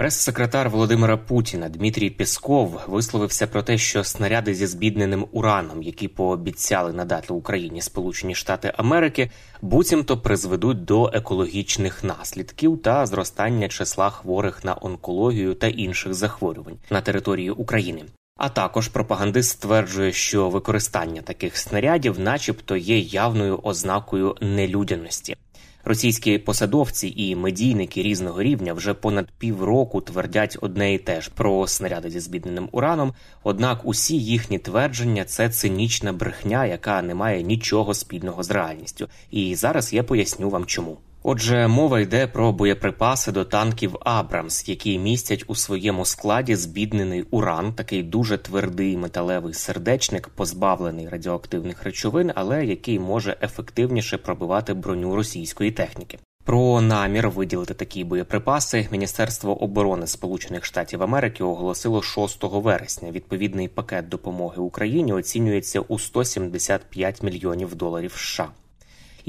Прес-секретар 0.00 0.70
Володимира 0.70 1.16
Путіна 1.16 1.68
Дмитрій 1.68 2.10
Пєсков 2.10 2.80
висловився 2.86 3.46
про 3.46 3.62
те, 3.62 3.78
що 3.78 4.04
снаряди 4.04 4.54
зі 4.54 4.66
збідненим 4.66 5.26
ураном, 5.32 5.82
які 5.82 6.08
пообіцяли 6.08 6.92
надати 6.92 7.32
Україні 7.32 7.82
Сполучені 7.82 8.34
Штати 8.34 8.72
Америки, 8.76 9.30
буцімто 9.62 10.18
призведуть 10.18 10.84
до 10.84 11.10
екологічних 11.14 12.04
наслідків 12.04 12.82
та 12.82 13.06
зростання 13.06 13.68
числа 13.68 14.10
хворих 14.10 14.64
на 14.64 14.76
онкологію 14.80 15.54
та 15.54 15.66
інших 15.66 16.14
захворювань 16.14 16.78
на 16.90 17.00
території 17.00 17.50
України. 17.50 18.02
А 18.36 18.48
також 18.48 18.88
пропагандист 18.88 19.50
стверджує, 19.50 20.12
що 20.12 20.48
використання 20.48 21.22
таких 21.22 21.56
снарядів, 21.56 22.20
начебто, 22.20 22.76
є 22.76 22.98
явною 22.98 23.60
ознакою 23.62 24.36
нелюдяності. 24.40 25.36
Російські 25.84 26.38
посадовці 26.38 27.12
і 27.16 27.36
медійники 27.36 28.02
різного 28.02 28.42
рівня 28.42 28.72
вже 28.72 28.94
понад 28.94 29.28
півроку 29.38 30.00
твердять 30.00 30.58
одне 30.60 30.94
і 30.94 30.98
те 30.98 31.20
ж 31.20 31.30
про 31.34 31.66
снаряди 31.66 32.10
зі 32.10 32.20
збідненим 32.20 32.68
ураном. 32.72 33.14
Однак 33.42 33.80
усі 33.84 34.18
їхні 34.18 34.58
твердження 34.58 35.24
це 35.24 35.48
цинічна 35.48 36.12
брехня, 36.12 36.66
яка 36.66 37.02
не 37.02 37.14
має 37.14 37.42
нічого 37.42 37.94
спільного 37.94 38.42
з 38.42 38.50
реальністю. 38.50 39.08
І 39.30 39.54
зараз 39.54 39.92
я 39.92 40.02
поясню 40.02 40.50
вам 40.50 40.64
чому. 40.64 40.98
Отже, 41.22 41.68
мова 41.68 42.00
йде 42.00 42.26
про 42.26 42.52
боєприпаси 42.52 43.32
до 43.32 43.44
танків 43.44 43.96
Абрамс, 44.00 44.68
які 44.68 44.98
містять 44.98 45.44
у 45.46 45.54
своєму 45.54 46.04
складі 46.04 46.56
збіднений 46.56 47.24
уран, 47.30 47.72
такий 47.72 48.02
дуже 48.02 48.38
твердий 48.38 48.96
металевий 48.96 49.54
сердечник, 49.54 50.28
позбавлений 50.28 51.08
радіоактивних 51.08 51.82
речовин, 51.82 52.32
але 52.34 52.66
який 52.66 52.98
може 52.98 53.36
ефективніше 53.42 54.18
пробивати 54.18 54.74
броню 54.74 55.16
російської 55.16 55.70
техніки. 55.70 56.18
Про 56.44 56.80
намір 56.80 57.30
виділити 57.30 57.74
такі 57.74 58.04
боєприпаси 58.04 58.88
Міністерство 58.92 59.62
оборони 59.62 60.06
Сполучених 60.06 60.64
Штатів 60.64 61.02
Америки 61.02 61.44
оголосило 61.44 62.02
6 62.02 62.38
вересня. 62.42 63.10
Відповідний 63.10 63.68
пакет 63.68 64.08
допомоги 64.08 64.62
Україні 64.62 65.12
оцінюється 65.12 65.80
у 65.80 65.98
175 65.98 67.22
мільйонів 67.22 67.74
доларів. 67.74 68.12
США. 68.12 68.48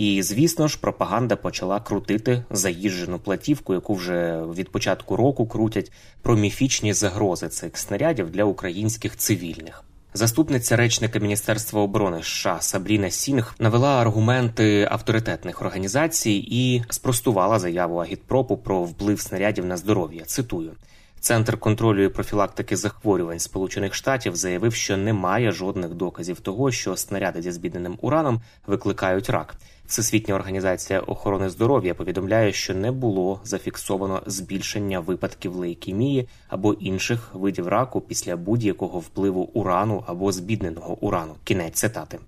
І 0.01 0.23
звісно 0.23 0.67
ж, 0.67 0.78
пропаганда 0.81 1.35
почала 1.35 1.79
крутити 1.79 2.44
заїжджену 2.50 3.19
платівку, 3.19 3.73
яку 3.73 3.94
вже 3.94 4.41
від 4.56 4.72
початку 4.72 5.16
року 5.16 5.47
крутять 5.47 5.91
про 6.22 6.35
міфічні 6.35 6.94
загрози 6.94 7.47
цих 7.47 7.78
снарядів 7.78 8.31
для 8.31 8.44
українських 8.44 9.17
цивільних. 9.17 9.84
Заступниця 10.13 10.75
речника 10.75 11.19
Міністерства 11.19 11.81
оборони 11.81 12.23
США 12.23 12.57
Сабріна 12.59 13.09
Сінг 13.09 13.56
навела 13.59 14.01
аргументи 14.01 14.88
авторитетних 14.91 15.61
організацій 15.61 16.47
і 16.51 16.84
спростувала 16.90 17.59
заяву 17.59 17.97
Агітпропу 17.97 18.57
про 18.57 18.84
вплив 18.84 19.19
снарядів 19.19 19.66
на 19.66 19.78
здоров'я. 19.78 20.23
Цитую. 20.25 20.72
Центр 21.19 21.57
контролю 21.57 22.03
і 22.03 22.09
профілактики 22.09 22.78
захворювань 22.78 23.40
Сполучених 23.40 23.94
Штатів 23.94 24.35
заявив, 24.35 24.73
що 24.73 24.97
немає 24.97 25.51
жодних 25.51 25.94
доказів 25.94 26.40
того, 26.40 26.72
що 26.72 26.97
снаряди 26.97 27.41
зі 27.41 27.51
збідненим 27.51 27.97
ураном 28.01 28.41
викликають 28.67 29.29
рак. 29.29 29.56
Всесвітня 29.91 30.35
організація 30.35 31.00
охорони 31.00 31.50
здоров'я 31.50 31.94
повідомляє, 31.94 32.53
що 32.53 32.75
не 32.75 32.91
було 32.91 33.41
зафіксовано 33.44 34.24
збільшення 34.25 35.00
випадків 35.00 35.56
лейкемії 35.56 36.28
або 36.47 36.74
інших 36.74 37.29
видів 37.34 37.68
раку 37.68 38.02
після 38.02 38.35
будь-якого 38.35 39.00
впливу 39.00 39.41
урану 39.41 40.03
або 40.07 40.31
збідненого 40.31 40.97
урану. 41.02 41.35
Кінець 41.44 41.74
цитати. 41.74 42.19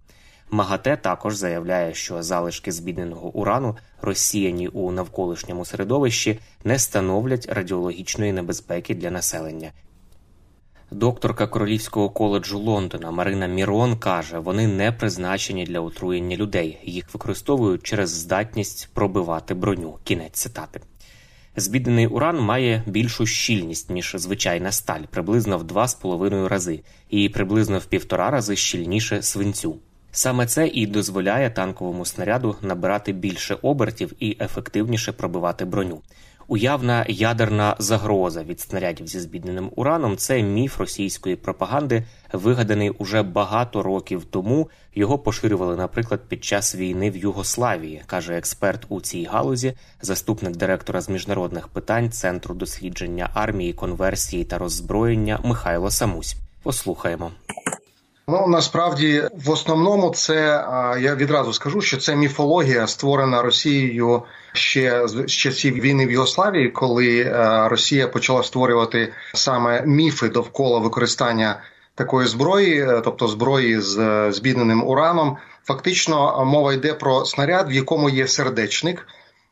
МАГАТЕ 0.52 0.98
також 0.98 1.36
заявляє, 1.36 1.94
що 1.94 2.24
залишки 2.24 2.72
збідненого 2.72 3.30
урану, 3.30 3.78
розсіяні 4.02 4.68
у 4.68 4.92
навколишньому 4.92 5.66
середовищі, 5.66 6.40
не 6.64 6.80
становлять 6.80 7.48
радіологічної 7.50 8.34
небезпеки 8.34 8.96
для 8.96 9.12
населення. 9.12 9.72
Докторка 10.94 11.48
Королівського 11.48 12.10
коледжу 12.10 12.60
Лондона 12.60 13.12
Марина 13.12 13.48
Мірон 13.48 13.98
каже, 13.98 14.40
вони 14.40 14.68
не 14.68 14.92
призначені 14.92 15.66
для 15.66 15.80
отруєння 15.80 16.38
людей, 16.38 16.80
їх 16.84 17.14
використовують 17.14 17.84
через 17.84 18.10
здатність 18.10 18.90
пробивати 18.94 19.54
броню. 19.54 19.98
Кінець 20.04 20.40
цитати. 20.40 20.82
Збіднений 21.56 22.08
уран 22.08 22.40
має 22.40 22.84
більшу 22.86 23.26
щільність 23.26 23.90
ніж 23.90 24.16
звичайна 24.18 24.72
сталь, 24.72 25.02
приблизно 25.10 25.58
в 25.58 25.64
2,5 25.64 26.48
рази, 26.48 26.80
і 27.10 27.30
приблизно 27.30 27.80
в 27.80 27.86
півтора 27.86 28.30
рази 28.30 28.56
щільніше 28.56 29.22
свинцю. 29.22 29.76
Саме 30.12 30.46
це 30.46 30.68
і 30.68 30.88
дозволяє 30.88 31.50
танковому 31.50 32.06
снаряду 32.06 32.56
набирати 32.62 33.12
більше 33.12 33.58
обертів 33.62 34.14
і 34.20 34.38
ефективніше 34.40 35.12
пробивати 35.12 35.66
броню. 35.66 36.02
Уявна 36.48 37.06
ядерна 37.10 37.76
загроза 37.80 38.44
від 38.44 38.60
снарядів 38.60 39.08
зі 39.08 39.20
збідненим 39.20 39.72
ураном 39.76 40.18
це 40.18 40.42
міф 40.42 40.80
російської 40.80 41.36
пропаганди, 41.36 42.04
вигаданий 42.34 42.90
уже 42.90 43.24
багато 43.24 43.84
років 43.84 44.26
тому. 44.26 44.70
Його 44.96 45.20
поширювали, 45.20 45.76
наприклад, 45.76 46.20
під 46.28 46.44
час 46.44 46.76
війни 46.76 47.12
в 47.12 47.18
Югославії, 47.18 48.02
каже 48.06 48.38
експерт 48.38 48.86
у 48.90 49.02
цій 49.02 49.24
галузі, 49.24 49.74
заступник 50.02 50.56
директора 50.56 51.02
з 51.02 51.10
міжнародних 51.10 51.68
питань 51.68 52.12
Центру 52.12 52.56
дослідження 52.56 53.30
армії, 53.34 53.74
конверсії 53.74 54.44
та 54.44 54.58
роззброєння 54.58 55.40
Михайло 55.44 55.92
Самусь. 55.92 56.36
Послухаємо. 56.64 57.32
Ну 58.28 58.48
насправді 58.48 59.24
в 59.46 59.50
основному 59.50 60.10
це 60.10 60.36
я 61.00 61.16
відразу 61.16 61.54
скажу, 61.54 61.82
що 61.82 61.98
це 61.98 62.16
міфологія 62.16 62.88
створена 62.88 63.42
Росією 63.42 64.24
ще 64.54 65.08
з 65.08 65.26
часів 65.26 65.74
війни 65.74 66.08
в 66.08 66.12
Югославії, 66.12 66.70
коли 66.70 67.24
Росія 67.70 68.08
почала 68.08 68.44
створювати 68.44 69.14
саме 69.34 69.86
міфи 69.86 70.30
довкола 70.30 70.80
використання 70.80 71.60
такої 71.96 72.28
зброї, 72.28 72.82
е, 72.82 73.02
тобто 73.04 73.28
зброї 73.28 73.80
з 73.80 74.32
збідненим 74.32 74.84
ураном. 74.84 75.38
Фактично 75.64 76.46
мова 76.46 76.74
йде 76.74 76.94
про 76.94 77.26
снаряд, 77.26 77.70
в 77.70 77.72
якому 77.72 78.10
є 78.10 78.28
сердечник. 78.28 79.08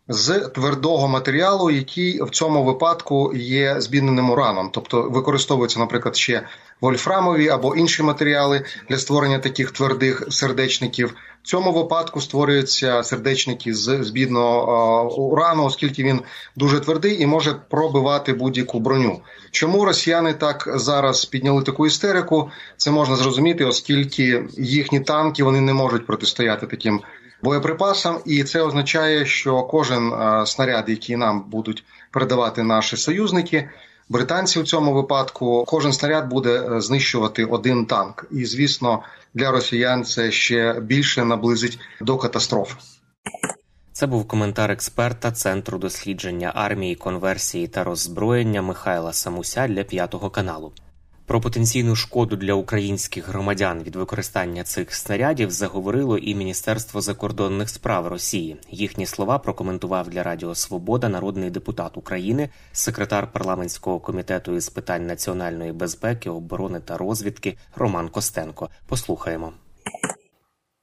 З 0.07 0.39
твердого 0.39 1.07
матеріалу, 1.07 1.71
який 1.71 2.21
в 2.23 2.29
цьому 2.29 2.63
випадку 2.63 3.31
є 3.35 3.81
збідненим 3.81 4.29
ураном, 4.29 4.69
тобто 4.73 5.01
використовуються, 5.01 5.79
наприклад, 5.79 6.15
ще 6.15 6.43
вольфрамові 6.81 7.49
або 7.49 7.75
інші 7.75 8.03
матеріали 8.03 8.65
для 8.89 8.97
створення 8.97 9.39
таких 9.39 9.71
твердих 9.71 10.27
сердечників. 10.29 11.15
В 11.43 11.47
цьому 11.47 11.71
випадку 11.71 12.21
створюються 12.21 13.03
сердечники 13.03 13.73
з 13.73 14.03
збідного 14.03 15.15
урану, 15.15 15.65
оскільки 15.65 16.03
він 16.03 16.21
дуже 16.55 16.79
твердий 16.79 17.21
і 17.21 17.25
може 17.25 17.53
пробивати 17.69 18.33
будь-яку 18.33 18.79
броню. 18.79 19.21
Чому 19.51 19.85
росіяни 19.85 20.33
так 20.33 20.69
зараз 20.75 21.25
підняли 21.25 21.63
таку 21.63 21.87
істерику? 21.87 22.49
Це 22.77 22.91
можна 22.91 23.15
зрозуміти, 23.15 23.65
оскільки 23.65 24.43
їхні 24.57 24.99
танки 24.99 25.43
вони 25.43 25.61
не 25.61 25.73
можуть 25.73 26.07
протистояти 26.07 26.67
таким 26.67 27.01
боєприпасам, 27.43 28.19
і 28.25 28.43
це 28.43 28.61
означає, 28.61 29.25
що 29.25 29.63
кожен 29.63 30.13
снаряд, 30.45 30.89
який 30.89 31.15
нам 31.15 31.43
будуть 31.49 31.83
передавати 32.11 32.63
наші 32.63 32.97
союзники 32.97 33.69
британці 34.11 34.59
у 34.59 34.63
цьому 34.63 34.93
випадку 34.93 35.65
кожен 35.67 35.93
снаряд 35.93 36.29
буде 36.29 36.63
е, 36.71 36.81
знищувати 36.81 37.45
один 37.45 37.85
танк, 37.85 38.25
і 38.31 38.45
звісно, 38.45 39.03
для 39.33 39.51
росіян 39.51 40.03
це 40.03 40.31
ще 40.31 40.79
більше 40.79 41.25
наблизить 41.25 41.79
до 42.01 42.17
катастрофи. 42.17 42.75
Це 43.93 44.07
був 44.07 44.27
коментар 44.27 44.71
експерта 44.71 45.31
Центру 45.31 45.77
дослідження 45.77 46.51
армії, 46.55 46.95
конверсії 46.95 47.67
та 47.67 47.83
роззброєння 47.83 48.61
Михайла 48.61 49.13
Самуся 49.13 49.67
для 49.67 49.83
п'ятого 49.83 50.29
каналу. 50.29 50.71
Про 51.31 51.41
потенційну 51.41 51.95
шкоду 51.95 52.35
для 52.35 52.53
українських 52.53 53.27
громадян 53.27 53.83
від 53.83 53.95
використання 53.95 54.63
цих 54.63 54.95
снарядів 54.95 55.51
заговорило 55.51 56.17
і 56.17 56.35
Міністерство 56.35 57.01
закордонних 57.01 57.69
справ 57.69 58.07
Росії. 58.07 58.57
Їхні 58.71 59.05
слова 59.05 59.39
прокоментував 59.39 60.09
для 60.09 60.23
Радіо 60.23 60.55
Свобода 60.55 61.09
народний 61.09 61.49
депутат 61.49 61.97
України, 61.97 62.49
секретар 62.71 63.31
парламентського 63.31 63.99
комітету 63.99 64.55
із 64.55 64.69
питань 64.69 65.07
національної 65.07 65.71
безпеки, 65.71 66.29
оборони 66.29 66.79
та 66.79 66.97
розвідки 66.97 67.57
Роман 67.75 68.09
Костенко. 68.09 68.69
Послухаємо. 68.87 69.53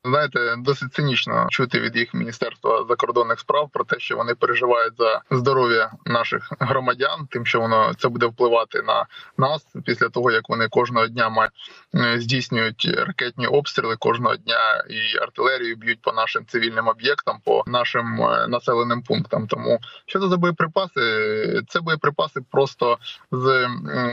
Знаєте, 0.08 0.56
досить 0.58 0.94
цинічно 0.94 1.46
чути 1.50 1.80
від 1.80 1.96
їх 1.96 2.14
міністерства 2.14 2.84
закордонних 2.88 3.40
справ 3.40 3.70
про 3.72 3.84
те, 3.84 3.98
що 3.98 4.16
вони 4.16 4.34
переживають 4.34 4.94
за 4.98 5.20
здоров'я 5.30 5.92
наших 6.06 6.52
громадян, 6.60 7.26
тим, 7.30 7.46
що 7.46 7.60
воно 7.60 7.94
це 7.98 8.08
буде 8.08 8.26
впливати 8.26 8.82
на 8.82 9.06
нас 9.38 9.66
після 9.84 10.08
того, 10.08 10.30
як 10.30 10.48
вони 10.48 10.68
кожного 10.68 11.06
дня 11.06 11.28
мають 11.28 11.52
е, 11.94 12.20
здійснюють 12.20 12.90
ракетні 12.96 13.46
обстріли 13.46 13.96
кожного 13.96 14.36
дня 14.36 14.84
і 14.90 15.18
артилерію 15.18 15.76
б'ють 15.76 16.02
по 16.02 16.12
нашим 16.12 16.46
цивільним 16.46 16.88
об'єктам, 16.88 17.38
по 17.44 17.62
нашим 17.66 18.22
е, 18.22 18.46
населеним 18.48 19.02
пунктам. 19.02 19.46
Тому 19.46 19.78
що 20.06 20.20
за 20.20 20.36
боєприпаси, 20.36 21.62
це 21.68 21.80
боєприпаси 21.80 22.40
просто 22.50 22.98
з 23.30 23.68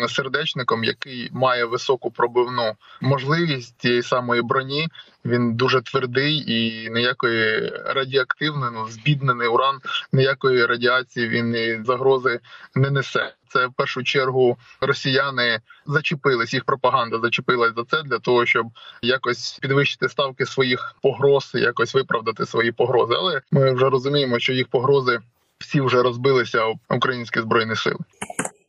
сердечником, 0.10 0.84
який 0.84 1.30
має 1.34 1.66
високу 1.66 2.12
пробивну 2.12 2.74
можливість 3.02 3.78
тієї 3.78 4.04
самої 4.04 4.42
броні. 4.42 4.88
Він 5.25 5.54
дуже 5.54 5.81
твердий 5.81 6.44
і 6.48 6.89
ніякої 6.89 7.69
радіоактивної, 7.86 8.72
ну 8.74 8.88
збіднений 8.89 9.48
уран, 9.48 9.80
ніякої 10.13 10.66
радіації 10.66 11.27
він 11.27 11.56
і 11.56 11.83
загрози 11.86 12.39
не 12.75 12.89
несе. 12.89 13.33
Це 13.50 13.68
в 13.68 13.74
першу 13.74 14.04
чергу 14.04 14.57
росіяни 14.81 15.60
зачепились, 15.86 16.54
їх 16.54 16.66
пропаганда 16.66 17.19
зачепилась 17.19 17.75
за 17.75 17.83
це 17.83 18.04
для 18.04 18.19
того, 18.19 18.45
щоб 18.45 18.68
якось 19.01 19.60
підвищити 19.62 20.10
ставки 20.10 20.45
своїх 20.45 20.95
погроз, 21.01 21.51
якось 21.54 21.94
виправдати 21.94 22.45
свої 22.45 22.72
погрози. 22.72 23.13
Але 23.18 23.42
ми 23.51 23.74
вже 23.74 23.89
розуміємо, 23.89 24.39
що 24.39 24.54
їх 24.54 24.68
погрози 24.68 25.19
всі 25.60 25.81
вже 25.81 26.04
розбилися 26.04 26.66
в 26.66 26.75
українські 26.89 27.39
збройні 27.42 27.75
сили. 27.75 28.00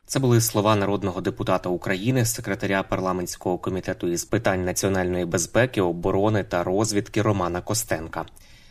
Це 0.08 0.18
були 0.18 0.40
слова 0.40 0.76
народного 0.76 1.20
депутата 1.20 1.68
України, 1.68 2.24
секретаря 2.24 2.82
парламентського 2.82 3.58
комітету 3.58 4.08
із 4.08 4.24
питань 4.24 4.64
національної 4.64 5.24
безпеки, 5.24 5.80
оборони 5.80 6.44
та 6.44 6.64
розвідки 6.64 7.22
Романа 7.22 7.60
Костенка. 7.60 8.26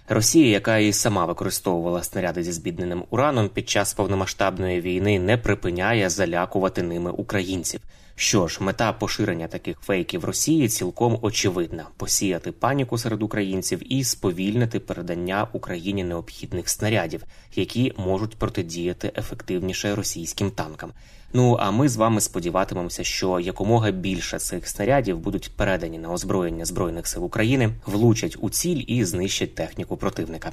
Росія, 0.10 0.50
яка 0.50 0.78
і 0.78 0.94
сама 0.94 1.26
використовувала 1.26 2.04
снаряди 2.04 2.44
зі 2.44 2.52
збідненим 2.52 3.04
ураном 3.10 3.50
під 3.50 3.70
час 3.70 3.94
повномасштабної 3.94 4.82
війни, 4.82 5.20
не 5.20 5.38
припиняє 5.38 6.10
залякувати 6.10 6.84
ними 6.84 7.12
українців. 7.12 7.80
Що 8.18 8.48
ж, 8.48 8.64
мета 8.64 8.94
поширення 8.94 9.48
таких 9.48 9.80
фейків 9.80 10.26
Росії 10.26 10.68
цілком 10.68 11.20
очевидна: 11.22 11.88
посіяти 11.98 12.52
паніку 12.52 12.98
серед 12.98 13.24
українців 13.24 13.94
і 13.94 14.04
сповільнити 14.04 14.80
передання 14.80 15.48
Україні 15.54 16.04
необхідних 16.04 16.70
снарядів, 16.70 17.24
які 17.56 17.94
можуть 17.98 18.36
протидіяти 18.36 19.12
ефективніше 19.18 19.96
російським 19.96 20.52
танкам. 20.52 20.92
Ну 21.34 21.58
а 21.60 21.72
ми 21.72 21.90
з 21.90 21.96
вами 21.96 22.22
сподіватимемося, 22.22 23.04
що 23.04 23.40
якомога 23.40 23.92
більше 23.92 24.40
цих 24.40 24.68
снарядів 24.68 25.20
будуть 25.20 25.52
передані 25.56 25.98
на 25.98 26.12
озброєння 26.12 26.66
збройних 26.66 27.08
сил 27.08 27.26
України, 27.26 27.70
влучать 27.86 28.38
у 28.40 28.50
ціль 28.50 28.84
і 28.88 29.06
знищать 29.06 29.56
техніку 29.56 29.98
противника. 29.98 30.52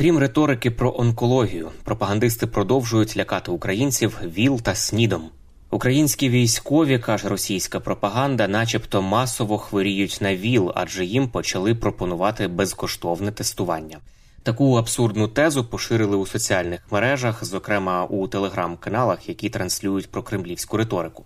Окрім 0.00 0.18
риторики 0.18 0.70
про 0.70 0.94
онкологію, 0.96 1.70
пропагандисти 1.84 2.46
продовжують 2.46 3.16
лякати 3.16 3.50
українців 3.50 4.20
ВІЛ 4.24 4.60
та 4.60 4.74
СНІДом. 4.74 5.22
Українські 5.70 6.28
військові 6.28 6.98
каже 6.98 7.28
російська 7.28 7.80
пропаганда, 7.80 8.48
начебто 8.48 9.02
масово 9.02 9.58
хворіють 9.58 10.18
на 10.20 10.36
ВІЛ, 10.36 10.72
адже 10.74 11.04
їм 11.04 11.28
почали 11.28 11.74
пропонувати 11.74 12.48
безкоштовне 12.48 13.32
тестування. 13.32 13.98
Таку 14.42 14.74
абсурдну 14.74 15.28
тезу 15.28 15.64
поширили 15.64 16.16
у 16.16 16.26
соціальних 16.26 16.80
мережах, 16.90 17.44
зокрема 17.44 18.04
у 18.04 18.28
телеграм-каналах, 18.28 19.28
які 19.28 19.50
транслюють 19.50 20.10
про 20.10 20.22
кремлівську 20.22 20.76
риторику. 20.76 21.24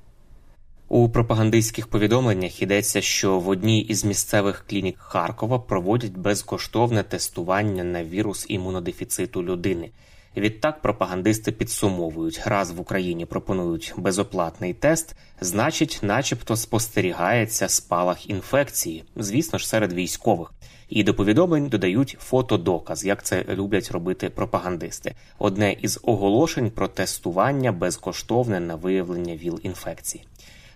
У 0.94 1.08
пропагандистських 1.08 1.86
повідомленнях 1.86 2.62
йдеться, 2.62 3.00
що 3.00 3.38
в 3.38 3.48
одній 3.48 3.80
із 3.80 4.04
місцевих 4.04 4.64
клінік 4.68 4.98
Харкова 4.98 5.58
проводять 5.58 6.12
безкоштовне 6.12 7.02
тестування 7.02 7.84
на 7.84 8.04
вірус 8.04 8.46
імунодефіциту 8.48 9.42
людини. 9.42 9.90
Відтак 10.36 10.82
пропагандисти 10.82 11.52
підсумовують, 11.52 12.42
раз 12.44 12.70
в 12.70 12.80
Україні 12.80 13.26
пропонують 13.26 13.94
безоплатний 13.96 14.74
тест, 14.74 15.16
значить, 15.40 15.98
начебто, 16.02 16.56
спостерігається 16.56 17.68
спалах 17.68 18.30
інфекції, 18.30 19.04
звісно 19.16 19.58
ж, 19.58 19.68
серед 19.68 19.92
військових. 19.92 20.52
І 20.88 21.04
до 21.04 21.14
повідомлень 21.14 21.68
додають 21.68 22.16
фотодоказ, 22.20 23.04
як 23.04 23.22
це 23.22 23.44
люблять 23.48 23.90
робити 23.90 24.30
пропагандисти. 24.30 25.14
Одне 25.38 25.72
із 25.72 26.00
оголошень 26.02 26.70
про 26.70 26.88
тестування 26.88 27.72
безкоштовне 27.72 28.60
на 28.60 28.74
виявлення 28.74 29.36
ВІЛ-інфекції. 29.36 30.24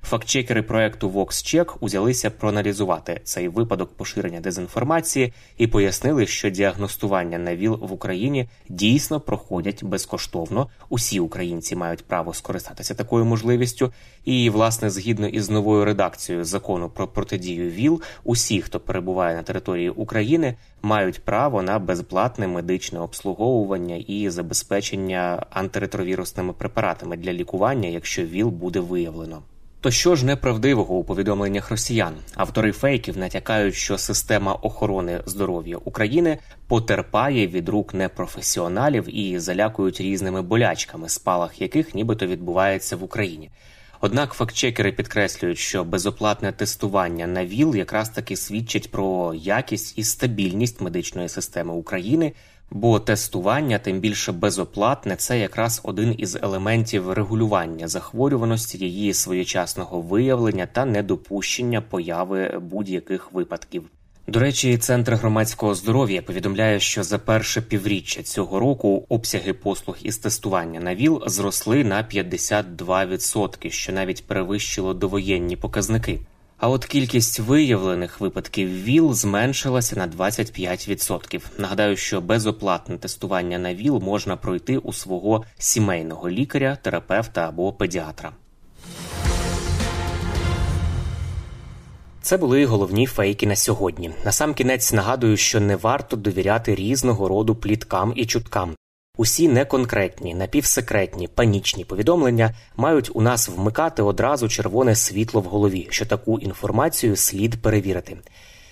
Фактчекери 0.02 0.62
проекту 0.62 1.10
VoxCheck 1.10 1.76
узялися 1.80 2.30
проаналізувати 2.30 3.20
цей 3.24 3.48
випадок 3.48 3.96
поширення 3.96 4.40
дезінформації 4.40 5.32
і 5.58 5.66
пояснили, 5.66 6.26
що 6.26 6.50
діагностування 6.50 7.38
на 7.38 7.56
ВІЛ 7.56 7.78
в 7.82 7.92
Україні 7.92 8.48
дійсно 8.68 9.20
проходять 9.20 9.84
безкоштовно. 9.84 10.68
Усі 10.88 11.20
українці 11.20 11.76
мають 11.76 12.04
право 12.04 12.34
скористатися 12.34 12.94
такою 12.94 13.24
можливістю. 13.24 13.92
І, 14.24 14.50
власне, 14.50 14.90
згідно 14.90 15.28
із 15.28 15.50
новою 15.50 15.84
редакцією 15.84 16.44
закону 16.44 16.90
про 16.90 17.08
протидію 17.08 17.70
ВІЛ, 17.70 18.02
усі, 18.24 18.62
хто 18.62 18.80
перебуває 18.80 19.36
на 19.36 19.42
території 19.42 19.90
України, 19.90 20.56
мають 20.82 21.24
право 21.24 21.62
на 21.62 21.78
безплатне 21.78 22.48
медичне 22.48 23.00
обслуговування 23.00 23.96
і 23.96 24.30
забезпечення 24.30 25.46
антиретровірусними 25.50 26.52
препаратами 26.52 27.16
для 27.16 27.32
лікування, 27.32 27.88
якщо 27.88 28.22
ВІЛ 28.22 28.48
буде 28.48 28.80
виявлено. 28.80 29.42
То 29.80 29.90
що 29.90 30.16
ж 30.16 30.26
неправдивого 30.26 30.94
у 30.94 31.04
повідомленнях 31.04 31.70
росіян? 31.70 32.14
Автори 32.34 32.72
фейків 32.72 33.18
натякають, 33.18 33.74
що 33.74 33.98
система 33.98 34.52
охорони 34.52 35.20
здоров'я 35.26 35.76
України 35.76 36.38
потерпає 36.66 37.46
від 37.46 37.68
рук 37.68 37.94
непрофесіоналів 37.94 39.16
і 39.18 39.38
залякують 39.38 40.00
різними 40.00 40.42
болячками, 40.42 41.08
спалах 41.08 41.60
яких 41.60 41.94
нібито 41.94 42.26
відбувається 42.26 42.96
в 42.96 43.02
Україні. 43.02 43.50
Однак 44.00 44.32
фактчекери 44.32 44.92
підкреслюють, 44.92 45.58
що 45.58 45.84
безоплатне 45.84 46.52
тестування 46.52 47.26
на 47.26 47.46
ВІЛ 47.46 47.76
якраз 47.76 48.08
таки 48.08 48.36
свідчить 48.36 48.90
про 48.90 49.34
якість 49.34 49.98
і 49.98 50.04
стабільність 50.04 50.80
медичної 50.80 51.28
системи 51.28 51.74
України. 51.74 52.32
Бо 52.70 53.00
тестування, 53.00 53.78
тим 53.78 54.00
більше 54.00 54.32
безоплатне, 54.32 55.16
це 55.16 55.38
якраз 55.38 55.80
один 55.84 56.14
із 56.18 56.36
елементів 56.42 57.10
регулювання 57.12 57.88
захворюваності, 57.88 58.78
її 58.78 59.14
своєчасного 59.14 60.00
виявлення 60.00 60.66
та 60.66 60.84
недопущення 60.84 61.80
появи 61.80 62.58
будь-яких 62.58 63.32
випадків. 63.32 63.84
До 64.28 64.40
речі, 64.40 64.78
центр 64.78 65.14
громадського 65.14 65.74
здоров'я 65.74 66.22
повідомляє, 66.22 66.80
що 66.80 67.02
за 67.02 67.18
перше 67.18 67.60
півріччя 67.62 68.22
цього 68.22 68.60
року 68.60 69.06
обсяги 69.08 69.52
послуг 69.52 69.96
із 70.02 70.18
тестування 70.18 70.80
на 70.80 70.94
ВІЛ 70.94 71.22
зросли 71.26 71.84
на 71.84 72.04
52%, 72.04 73.70
що 73.70 73.92
навіть 73.92 74.26
перевищило 74.26 74.94
довоєнні 74.94 75.56
показники. 75.56 76.20
А 76.58 76.68
от 76.68 76.84
кількість 76.84 77.38
виявлених 77.38 78.20
випадків 78.20 78.68
ВІЛ 78.68 79.14
зменшилася 79.14 79.96
на 79.96 80.08
25%. 80.08 81.42
Нагадаю, 81.58 81.96
що 81.96 82.20
безоплатне 82.20 82.98
тестування 82.98 83.58
на 83.58 83.74
ВІЛ 83.74 84.00
можна 84.04 84.36
пройти 84.36 84.78
у 84.78 84.92
свого 84.92 85.44
сімейного 85.58 86.30
лікаря, 86.30 86.78
терапевта 86.82 87.48
або 87.48 87.72
педіатра. 87.72 88.32
Це 92.22 92.36
були 92.36 92.66
головні 92.66 93.06
фейки 93.06 93.46
на 93.46 93.56
сьогодні. 93.56 94.10
Насамкінець 94.24 94.92
нагадую, 94.92 95.36
що 95.36 95.60
не 95.60 95.76
варто 95.76 96.16
довіряти 96.16 96.74
різного 96.74 97.28
роду 97.28 97.54
пліткам 97.54 98.12
і 98.16 98.26
чуткам. 98.26 98.74
Усі 99.20 99.48
неконкретні, 99.48 100.34
напівсекретні, 100.34 101.28
панічні 101.28 101.84
повідомлення 101.84 102.54
мають 102.76 103.10
у 103.14 103.20
нас 103.20 103.48
вмикати 103.48 104.02
одразу 104.02 104.48
червоне 104.48 104.96
світло 104.96 105.40
в 105.40 105.44
голові, 105.44 105.86
що 105.90 106.06
таку 106.06 106.38
інформацію 106.38 107.16
слід 107.16 107.62
перевірити. 107.62 108.16